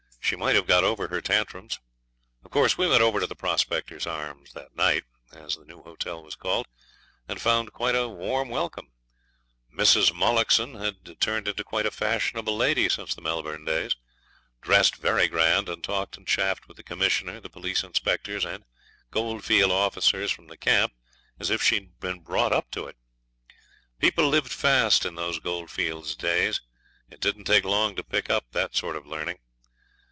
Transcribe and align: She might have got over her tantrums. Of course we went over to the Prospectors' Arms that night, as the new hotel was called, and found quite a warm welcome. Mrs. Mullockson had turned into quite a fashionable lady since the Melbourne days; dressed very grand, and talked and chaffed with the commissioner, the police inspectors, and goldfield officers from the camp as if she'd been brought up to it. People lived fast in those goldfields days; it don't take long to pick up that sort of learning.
She 0.23 0.37
might 0.37 0.55
have 0.55 0.67
got 0.67 0.85
over 0.85 1.09
her 1.09 1.19
tantrums. 1.19 1.79
Of 2.45 2.51
course 2.51 2.77
we 2.77 2.87
went 2.87 3.01
over 3.01 3.19
to 3.19 3.27
the 3.27 3.35
Prospectors' 3.35 4.07
Arms 4.07 4.53
that 4.53 4.73
night, 4.77 5.03
as 5.33 5.57
the 5.57 5.65
new 5.65 5.83
hotel 5.83 6.23
was 6.23 6.37
called, 6.37 6.67
and 7.27 7.41
found 7.41 7.73
quite 7.73 7.95
a 7.95 8.07
warm 8.07 8.47
welcome. 8.47 8.93
Mrs. 9.77 10.13
Mullockson 10.13 10.75
had 10.75 11.19
turned 11.19 11.49
into 11.49 11.65
quite 11.65 11.85
a 11.85 11.91
fashionable 11.91 12.55
lady 12.55 12.87
since 12.87 13.13
the 13.13 13.19
Melbourne 13.21 13.65
days; 13.65 13.97
dressed 14.61 14.95
very 14.95 15.27
grand, 15.27 15.67
and 15.67 15.83
talked 15.83 16.15
and 16.15 16.25
chaffed 16.25 16.65
with 16.65 16.77
the 16.77 16.83
commissioner, 16.83 17.41
the 17.41 17.49
police 17.49 17.83
inspectors, 17.83 18.45
and 18.45 18.63
goldfield 19.09 19.73
officers 19.73 20.31
from 20.31 20.47
the 20.47 20.55
camp 20.55 20.93
as 21.41 21.49
if 21.49 21.61
she'd 21.61 21.99
been 21.99 22.21
brought 22.21 22.53
up 22.53 22.71
to 22.71 22.85
it. 22.85 22.95
People 23.99 24.29
lived 24.29 24.53
fast 24.53 25.05
in 25.05 25.15
those 25.15 25.39
goldfields 25.39 26.15
days; 26.15 26.61
it 27.09 27.19
don't 27.19 27.43
take 27.45 27.65
long 27.65 27.97
to 27.97 28.03
pick 28.03 28.29
up 28.29 28.45
that 28.51 28.77
sort 28.77 28.95
of 28.95 29.05
learning. 29.05 29.37